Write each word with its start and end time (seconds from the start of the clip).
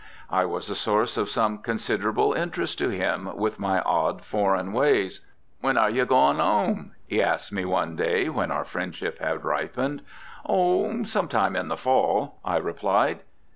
I 0.31 0.45
was 0.45 0.67
a 0.67 0.73
source 0.73 1.15
of 1.15 1.29
some 1.29 1.59
considerable 1.59 2.33
interest 2.33 2.79
to 2.79 2.89
him 2.89 3.37
with 3.37 3.59
my 3.59 3.81
odd 3.81 4.25
foreign 4.25 4.73
ways. 4.73 5.19
"When 5.59 5.77
are 5.77 5.91
you 5.91 6.05
going 6.07 6.41
'ome?" 6.41 6.93
he 7.05 7.21
asked 7.21 7.51
me 7.53 7.65
one 7.65 7.95
day 7.97 8.27
when 8.27 8.49
our 8.49 8.65
friendship 8.65 9.19
had 9.19 9.43
ripened. 9.45 10.01
"Oh, 10.43 11.03
some 11.03 11.27
time 11.27 11.55
in 11.55 11.67
the 11.67 11.77
fall," 11.77 12.39
I 12.43 12.57
replied. 12.57 13.19